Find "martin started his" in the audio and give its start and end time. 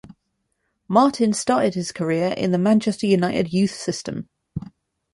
0.87-1.91